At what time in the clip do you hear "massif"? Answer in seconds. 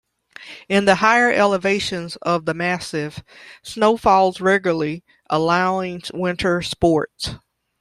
2.55-3.21